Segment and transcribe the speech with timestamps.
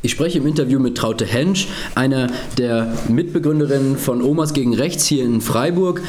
[0.00, 1.66] Ich spreche im Interview mit Traute Hensch,
[1.96, 6.02] einer der Mitbegründerinnen von Omas gegen Rechts hier in Freiburg.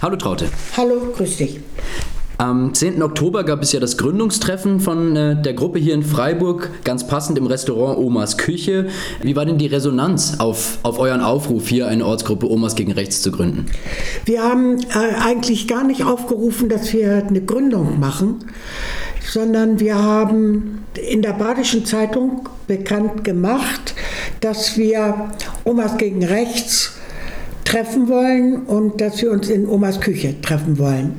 [0.00, 0.48] Hallo Traute.
[0.78, 1.60] Hallo, grüß dich.
[2.38, 3.02] Am 10.
[3.02, 7.38] Oktober gab es ja das Gründungstreffen von äh, der Gruppe hier in Freiburg, ganz passend
[7.38, 8.88] im Restaurant Omas Küche.
[9.22, 13.22] Wie war denn die Resonanz auf, auf euren Aufruf, hier eine Ortsgruppe Omas gegen Rechts
[13.22, 13.66] zu gründen?
[14.24, 18.38] Wir haben äh, eigentlich gar nicht aufgerufen, dass wir eine Gründung machen,
[19.26, 23.94] sondern wir haben in der Badischen Zeitung bekannt gemacht,
[24.40, 25.30] dass wir
[25.64, 26.92] Omas gegen Rechts
[27.64, 31.14] treffen wollen und dass wir uns in Omas Küche treffen wollen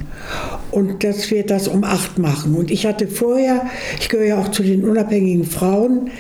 [0.71, 2.55] und dass wir das um acht machen.
[2.55, 3.65] Und ich hatte vorher,
[3.99, 6.11] ich gehöre ja auch zu den unabhängigen Frauen,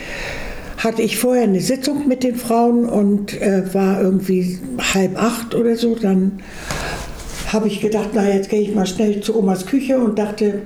[0.77, 4.59] hatte ich vorher eine Sitzung mit den Frauen und äh, war irgendwie
[4.93, 5.95] halb acht oder so.
[5.95, 6.39] Dann
[7.53, 10.63] habe ich gedacht, na jetzt gehe ich mal schnell zu Omas Küche und dachte,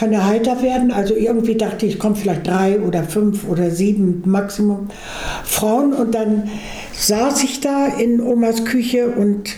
[0.00, 0.92] kann ja heiter werden.
[0.92, 4.88] Also irgendwie dachte ich, kommen vielleicht drei oder fünf oder sieben Maximum
[5.44, 5.92] Frauen.
[5.92, 6.48] Und dann
[6.94, 9.50] saß ich da in Omas Küche und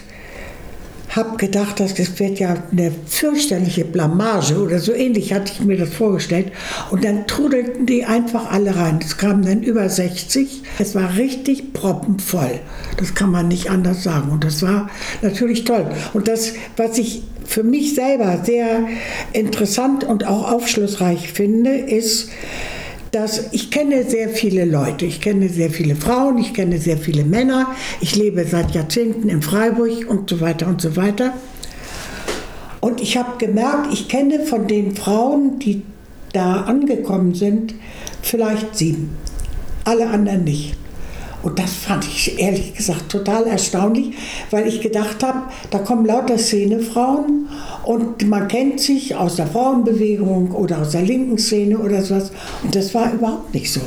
[1.16, 5.91] habe gedacht, das wird ja eine fürchterliche Blamage oder so ähnlich hatte ich mir das
[5.91, 6.52] vorgestellt.
[6.91, 8.98] Und dann trudelten die einfach alle rein.
[9.05, 10.62] Es kamen dann über 60.
[10.78, 12.60] Es war richtig proppenvoll.
[12.96, 14.30] Das kann man nicht anders sagen.
[14.30, 14.88] Und das war
[15.20, 15.86] natürlich toll.
[16.14, 18.86] Und das, was ich für mich selber sehr
[19.33, 22.30] interessant und auch aufschlussreich finde, ist,
[23.12, 25.05] dass ich kenne sehr viele Leute.
[25.05, 27.68] Ich kenne sehr viele Frauen, ich kenne sehr viele Männer.
[28.00, 31.34] Ich lebe seit Jahrzehnten in Freiburg und so weiter und so weiter.
[32.80, 35.83] Und ich habe gemerkt, ich kenne von den Frauen, die
[36.33, 37.74] da angekommen sind,
[38.22, 39.10] vielleicht sieben.
[39.84, 40.74] Alle anderen nicht.
[41.42, 44.14] Und das fand ich ehrlich gesagt total erstaunlich,
[44.50, 45.40] weil ich gedacht habe,
[45.70, 47.48] da kommen lauter Szenefrauen
[47.84, 52.30] und man kennt sich aus der Frauenbewegung oder aus der linken Szene oder sowas.
[52.62, 53.80] Und das war überhaupt nicht so.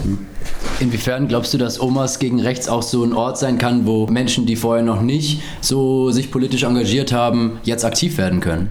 [0.80, 4.46] Inwiefern glaubst du, dass Omas gegen Rechts auch so ein Ort sein kann, wo Menschen,
[4.46, 8.70] die vorher noch nicht so sich politisch engagiert haben, jetzt aktiv werden können?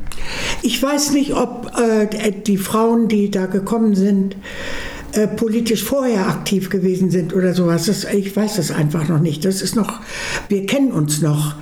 [0.63, 4.37] Ich weiß nicht, ob äh, die Frauen, die da gekommen sind,
[5.15, 7.87] äh, politisch vorher aktiv gewesen sind oder sowas.
[7.87, 9.45] Das, ich weiß das einfach noch nicht.
[9.45, 10.01] Das ist noch,
[10.49, 11.55] wir kennen uns noch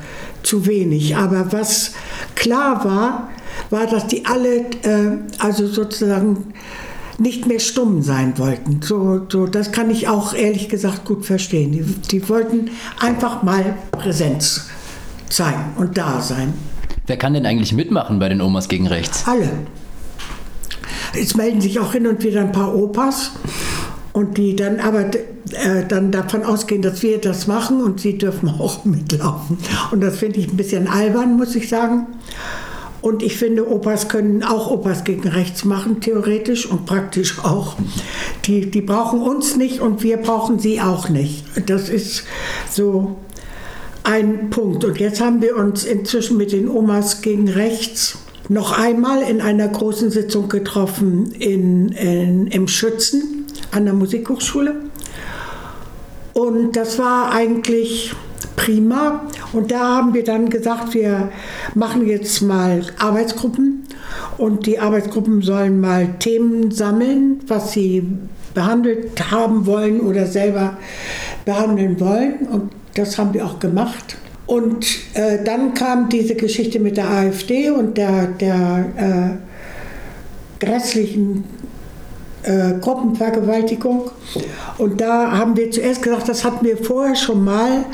[0.43, 1.17] zu wenig.
[1.17, 1.93] Aber was
[2.35, 3.29] klar war,
[3.71, 6.55] war, dass die alle, äh, also sozusagen
[7.19, 8.81] nicht mehr stumm sein wollten.
[8.83, 11.73] So, so, das kann ich auch ehrlich gesagt gut verstehen.
[11.73, 12.71] Die, die wollten
[13.01, 14.69] einfach mal Präsenz
[15.29, 16.53] zeigen und da sein.
[17.07, 19.25] Wer kann denn eigentlich mitmachen bei den Omas gegen Rechts?
[19.27, 19.51] Alle.
[21.19, 23.33] Es melden sich auch hin und wieder ein paar Opas
[24.13, 25.11] und die dann aber
[25.53, 29.59] äh, dann davon ausgehen, dass wir das machen und sie dürfen auch mitlaufen.
[29.91, 32.07] Und das finde ich ein bisschen albern, muss ich sagen.
[33.01, 37.75] Und ich finde, Opas können auch Opas gegen rechts machen, theoretisch und praktisch auch.
[38.45, 41.45] Die, die brauchen uns nicht und wir brauchen sie auch nicht.
[41.67, 42.23] Das ist
[42.71, 43.17] so
[44.05, 44.85] ein Punkt.
[44.85, 48.19] Und jetzt haben wir uns inzwischen mit den Omas gegen rechts
[48.49, 54.75] noch einmal in einer großen Sitzung getroffen in, in, im Schützen an der Musikhochschule.
[56.35, 58.15] Und das war eigentlich
[58.57, 59.23] prima.
[59.53, 61.31] Und da haben wir dann gesagt, wir
[61.75, 63.85] machen jetzt mal Arbeitsgruppen.
[64.39, 68.07] Und die Arbeitsgruppen sollen mal Themen sammeln, was sie
[68.55, 70.77] behandelt haben wollen oder selber
[71.45, 72.47] behandeln wollen.
[72.51, 74.17] Und das haben wir auch gemacht.
[74.53, 79.39] Und äh, dann kam diese Geschichte mit der AfD und der, der
[80.61, 81.45] äh, grässlichen
[82.43, 84.11] äh, Gruppenvergewaltigung.
[84.77, 87.87] Und da haben wir zuerst gesagt, das hatten wir vorher schon mal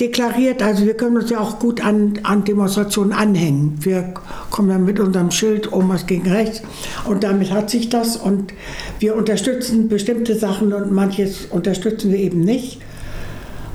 [0.00, 0.64] deklariert.
[0.64, 3.78] Also wir können uns ja auch gut an, an Demonstrationen anhängen.
[3.78, 4.14] Wir
[4.50, 6.62] kommen dann mit unserem Schild Omas gegen rechts
[7.04, 8.16] und damit hat sich das.
[8.16, 8.52] Und
[8.98, 12.80] wir unterstützen bestimmte Sachen und manches unterstützen wir eben nicht.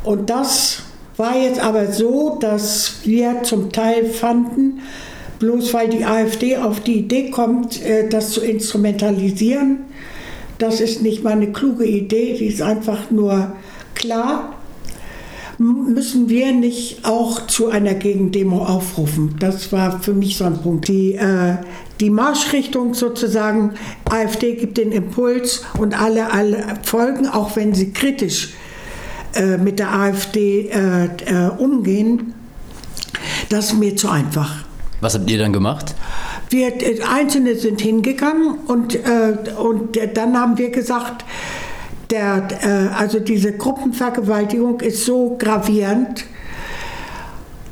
[0.03, 0.78] Und das
[1.19, 4.79] war jetzt aber so, dass wir zum Teil fanden,
[5.39, 9.79] bloß weil die AfD auf die Idee kommt, äh, das zu instrumentalisieren,
[10.57, 13.53] das ist nicht mal eine kluge Idee, die ist einfach nur
[13.95, 14.55] klar.
[15.57, 19.35] Müssen wir nicht auch zu einer Gegendemo aufrufen?
[19.39, 20.87] Das war für mich so ein Punkt.
[20.87, 21.57] Die, äh,
[21.99, 23.73] die Marschrichtung sozusagen,
[24.09, 28.53] AfD gibt den Impuls und alle, alle folgen, auch wenn sie kritisch
[29.35, 32.33] äh, mit der AfD äh, äh, umgehen,
[33.49, 34.65] das ist mir zu einfach.
[35.01, 35.95] Was habt ihr dann gemacht?
[36.49, 38.99] Wir äh, Einzelne sind hingegangen und,
[39.57, 41.25] und dann haben wir gesagt,
[42.09, 42.47] der,
[42.97, 46.25] also diese Gruppenvergewaltigung ist so gravierend,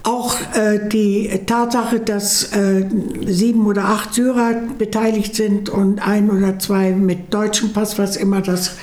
[0.07, 2.86] auch äh, die Tatsache, dass äh,
[3.25, 8.42] sieben oder acht Syrer beteiligt sind und ein oder zwei mit deutschem Pass, was immer
[8.42, 8.77] das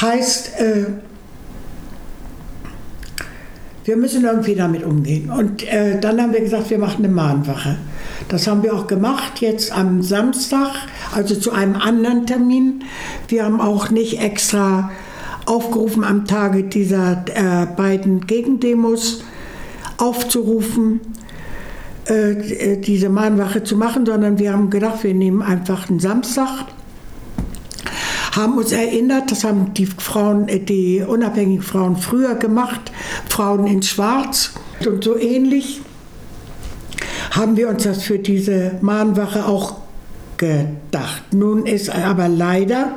[0.00, 0.84] heißt, äh,
[3.84, 5.30] wir müssen irgendwie damit umgehen.
[5.30, 7.76] Und äh, dann haben wir gesagt, wir machen eine Mahnwache.
[8.28, 10.70] Das haben wir auch gemacht, jetzt am Samstag,
[11.14, 12.84] also zu einem anderen Termin.
[13.28, 14.90] Wir haben auch nicht extra
[15.46, 19.24] aufgerufen, am Tage dieser äh, beiden Gegendemos
[19.96, 21.00] aufzurufen,
[22.08, 26.66] äh, äh diese Mahnwache zu machen, sondern wir haben gedacht, wir nehmen einfach einen Samstag
[28.40, 32.92] haben uns erinnert, das haben die Frauen, äh, die unabhängigen Frauen früher gemacht,
[33.28, 34.52] Frauen in Schwarz
[34.86, 35.82] und so ähnlich
[37.30, 39.76] haben wir uns das für diese Mahnwache auch
[40.36, 41.22] gedacht.
[41.32, 42.96] Nun ist aber leider,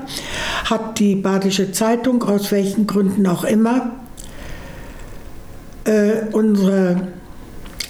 [0.66, 3.92] hat die Badische Zeitung, aus welchen Gründen auch immer,
[5.84, 7.10] äh, unsere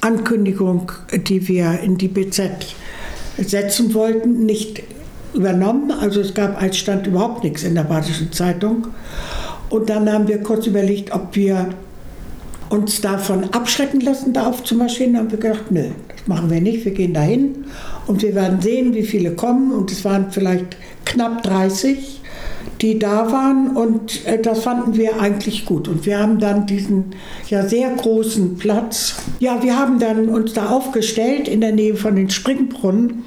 [0.01, 2.75] Ankündigung, die wir in die BZ
[3.37, 4.83] setzen wollten, nicht
[5.33, 5.91] übernommen.
[5.91, 8.87] Also es gab als Stand überhaupt nichts in der Badischen Zeitung.
[9.69, 11.69] Und dann haben wir kurz überlegt, ob wir
[12.69, 15.13] uns davon abschrecken lassen, da aufzumarschieren.
[15.13, 16.85] Dann haben wir gedacht, nö, das machen wir nicht.
[16.85, 17.65] Wir gehen dahin
[18.07, 19.71] und wir werden sehen, wie viele kommen.
[19.71, 22.21] Und es waren vielleicht knapp 30,
[22.81, 23.75] die da waren.
[23.75, 25.87] Und äh, das fanden wir eigentlich gut.
[25.87, 27.15] Und wir haben dann diesen
[27.49, 29.15] ja sehr großen Platz.
[29.39, 33.23] Ja, wir haben dann uns da aufgestellt in der Nähe von den Springbrunnen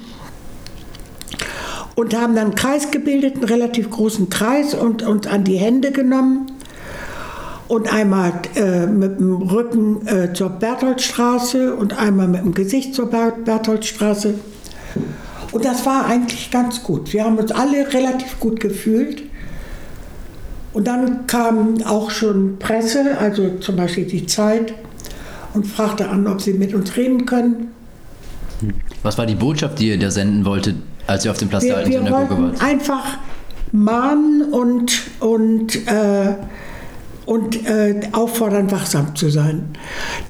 [1.97, 5.91] und haben dann einen Kreis gebildet, einen relativ großen Kreis und uns an die Hände
[5.91, 6.51] genommen
[7.67, 13.07] und einmal äh, mit dem Rücken äh, zur Bertholdstraße und einmal mit dem Gesicht zur
[13.07, 14.35] Bertholdstraße.
[15.51, 17.13] Und das war eigentlich ganz gut.
[17.13, 19.23] Wir haben uns alle relativ gut gefühlt.
[20.73, 24.75] Und dann kam auch schon Presse, also zum Beispiel die Zeit,
[25.55, 27.69] und fragte an, ob sie mit uns reden können.
[29.01, 30.75] Was war die Botschaft, die ihr da senden wolltet?
[31.07, 32.61] Als ihr auf dem Platz wir, der alten Synagoge wart?
[32.61, 33.17] Einfach
[33.71, 36.35] mahnen und, und, äh,
[37.25, 39.69] und äh, auffordern, wachsam zu sein.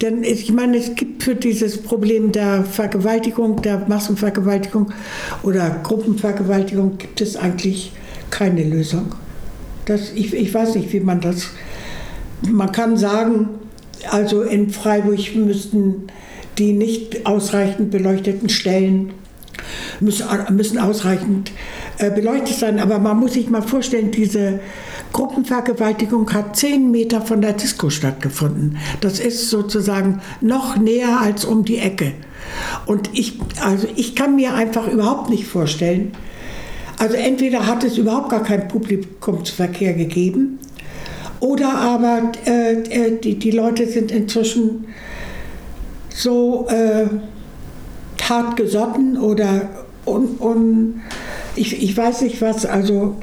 [0.01, 4.91] Denn ich meine, es gibt für dieses Problem der Vergewaltigung, der Massenvergewaltigung
[5.43, 7.91] oder Gruppenvergewaltigung, gibt es eigentlich
[8.29, 9.15] keine Lösung.
[9.85, 11.47] Das, ich, ich weiß nicht, wie man das.
[12.47, 13.49] Man kann sagen,
[14.11, 16.03] also in Freiburg müssten
[16.57, 19.13] die nicht ausreichend beleuchteten Stellen
[19.99, 21.51] müssen, ausreichend
[21.97, 22.79] äh, beleuchtet sein.
[22.79, 24.59] Aber man muss sich mal vorstellen, diese
[25.13, 28.77] Gruppenvergewaltigung hat zehn Meter von der Disco stattgefunden.
[29.01, 32.13] Das ist sozusagen noch näher als um die Ecke.
[32.85, 36.13] Und ich, also ich kann mir einfach überhaupt nicht vorstellen,
[36.99, 40.59] also entweder hat es überhaupt gar keinen Publikumsverkehr gegeben,
[41.39, 44.85] oder aber äh, äh die, die Leute sind inzwischen
[46.09, 47.05] so äh,
[48.27, 49.69] hart gesotten oder
[50.07, 51.01] un, un,
[51.55, 53.15] ich, ich weiß nicht was, also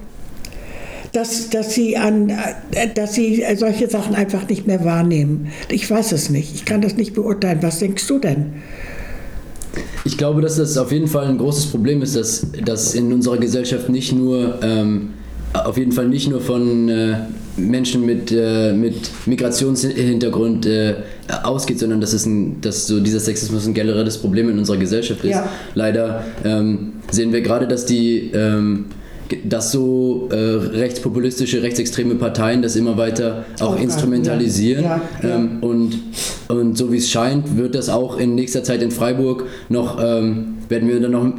[1.12, 2.32] dass, dass, sie an,
[2.96, 5.52] dass sie solche Sachen einfach nicht mehr wahrnehmen.
[5.70, 7.58] Ich weiß es nicht, ich kann das nicht beurteilen.
[7.62, 8.54] Was denkst du denn?
[10.04, 13.38] Ich glaube, dass das auf jeden Fall ein großes Problem ist, dass, dass in unserer
[13.38, 15.10] Gesellschaft nicht nur ähm,
[15.52, 17.16] auf jeden Fall nicht nur von äh,
[17.56, 20.94] Menschen mit, äh, mit Migrationshintergrund äh,
[21.42, 25.24] ausgeht, sondern dass, es ein, dass so dieser Sexismus ein generelles Problem in unserer Gesellschaft
[25.24, 25.30] ist.
[25.30, 25.48] Ja.
[25.74, 28.86] Leider ähm, sehen wir gerade, dass die ähm,
[29.44, 34.84] dass so äh, rechtspopulistische, rechtsextreme Parteien das immer weiter auch oh, instrumentalisieren.
[34.84, 35.98] Ja, ja, ähm, und,
[36.48, 40.58] und so wie es scheint, wird das auch in nächster Zeit in Freiburg noch ähm,
[40.68, 41.32] werden wir dann noch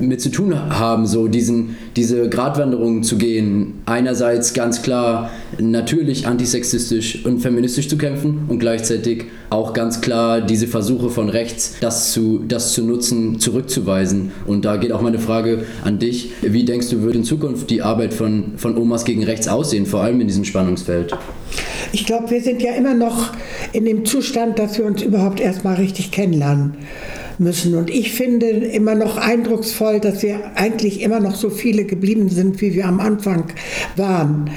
[0.00, 3.82] mit zu tun haben, so diesen, diese Gratwanderung zu gehen.
[3.86, 10.66] Einerseits ganz klar natürlich antisexistisch und feministisch zu kämpfen und gleichzeitig auch ganz klar diese
[10.66, 14.32] Versuche von rechts, das zu, das zu nutzen, zurückzuweisen.
[14.46, 16.32] Und da geht auch meine Frage an dich.
[16.42, 20.02] Wie denkst du, wird in Zukunft die Arbeit von, von Omas gegen rechts aussehen, vor
[20.02, 21.16] allem in diesem Spannungsfeld?
[21.92, 23.32] Ich glaube, wir sind ja immer noch
[23.72, 26.76] in dem Zustand, dass wir uns überhaupt erstmal richtig kennenlernen
[27.38, 27.74] müssen.
[27.74, 32.60] Und ich finde immer noch eindrucksvoll, dass wir eigentlich immer noch so viele geblieben sind,
[32.60, 33.44] wie wir am Anfang
[33.96, 34.50] waren.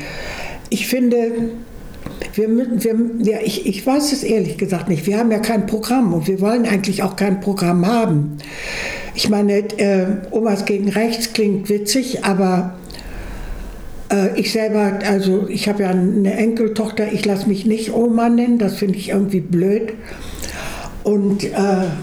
[0.69, 1.51] Ich finde,
[2.33, 5.05] wir, wir, ja, ich, ich weiß es ehrlich gesagt nicht.
[5.05, 8.37] Wir haben ja kein Programm und wir wollen eigentlich auch kein Programm haben.
[9.13, 12.75] Ich meine, äh, Omas gegen Rechts klingt witzig, aber
[14.11, 18.57] äh, ich selber, also ich habe ja eine Enkeltochter, ich lasse mich nicht Oma nennen,
[18.57, 19.93] das finde ich irgendwie blöd.
[21.05, 21.49] Und äh,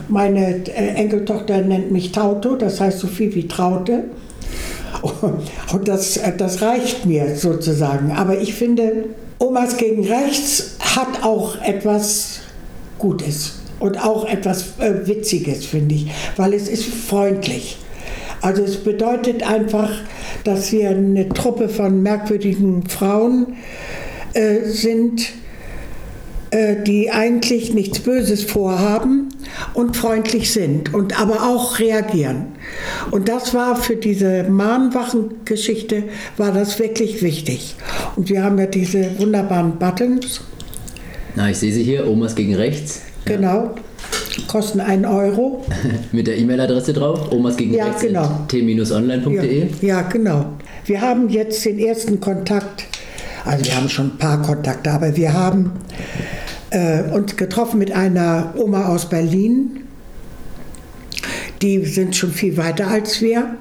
[0.06, 4.04] meine äh, Enkeltochter nennt mich Tauto, das heißt so viel wie Traute.
[5.73, 8.12] Und das, äh, das reicht mir sozusagen.
[8.12, 9.06] Aber ich finde,
[9.40, 12.42] Omas gegen Rechts hat auch etwas
[13.00, 17.78] Gutes und auch etwas äh, Witziges, finde ich, weil es ist freundlich.
[18.40, 19.90] Also es bedeutet einfach,
[20.44, 23.56] dass wir eine Truppe von merkwürdigen Frauen
[24.35, 25.32] äh, sind,
[26.87, 29.28] die eigentlich nichts Böses vorhaben
[29.73, 32.47] und freundlich sind und aber auch reagieren.
[33.11, 36.04] Und das war für diese Mahnwachengeschichte
[36.37, 37.76] war das wirklich wichtig.
[38.16, 40.42] Und wir haben ja diese wunderbaren Buttons.
[41.35, 43.00] Na, ich sehe sie hier, Omas gegen rechts.
[43.25, 43.75] Genau.
[44.49, 45.64] Kosten einen Euro.
[46.12, 48.44] Mit der E-Mail-Adresse drauf, omas gegen Ja, rechts genau.
[48.49, 49.61] t-online.de.
[49.61, 50.47] Ja, ja, genau.
[50.85, 52.85] Wir haben jetzt den ersten Kontakt,
[53.44, 55.71] also wir haben schon ein paar Kontakte, aber wir haben
[56.73, 59.81] äh, uns getroffen mit einer Oma aus Berlin.
[61.61, 63.55] Die sind schon viel weiter als wir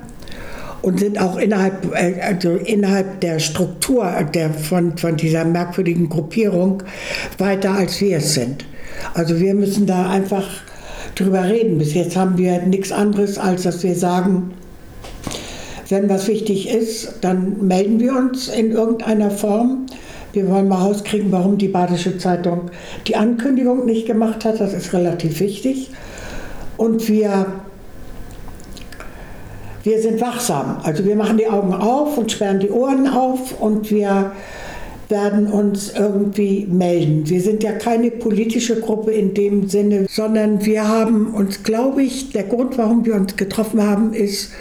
[0.81, 6.83] und sind auch innerhalb, äh, also innerhalb der Struktur der, von, von dieser merkwürdigen Gruppierung
[7.37, 8.65] weiter als wir es sind.
[9.13, 10.47] Also wir müssen da einfach
[11.15, 11.77] drüber reden.
[11.77, 14.53] Bis jetzt haben wir nichts anderes, als dass wir sagen,
[15.89, 19.85] wenn was wichtig ist, dann melden wir uns in irgendeiner Form.
[20.33, 22.71] Wir wollen mal rauskriegen, warum die Badische Zeitung
[23.07, 24.59] die Ankündigung nicht gemacht hat.
[24.59, 25.91] Das ist relativ wichtig.
[26.77, 27.47] Und wir,
[29.83, 30.77] wir sind wachsam.
[30.83, 34.31] Also wir machen die Augen auf und sperren die Ohren auf und wir
[35.11, 37.29] werden uns irgendwie melden.
[37.29, 42.31] Wir sind ja keine politische Gruppe in dem Sinne, sondern wir haben uns, glaube ich,
[42.31, 44.51] der Grund, warum wir uns getroffen haben, ist,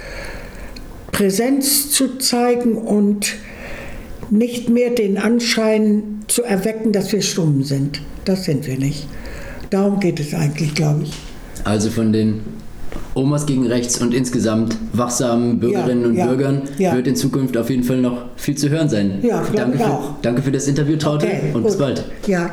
[1.13, 3.35] Präsenz zu zeigen und
[4.31, 8.01] nicht mehr den Anschein zu erwecken, dass wir stumm sind.
[8.25, 9.07] Das sind wir nicht.
[9.71, 11.13] Darum geht es eigentlich, glaube ich.
[11.65, 12.41] Also von den
[13.15, 16.95] Omas gegen rechts und insgesamt wachsamen Bürgerinnen Ja, und ja, Bürgern ja.
[16.95, 19.19] wird in Zukunft auf jeden Fall noch viel zu hören sein.
[19.23, 20.15] Ja, danke, für, auch.
[20.23, 21.81] danke für das Interview, Traute, und bis gut.
[21.81, 22.05] bald.
[22.27, 22.51] Ja,